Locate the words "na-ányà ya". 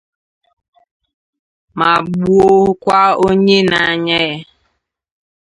3.69-4.35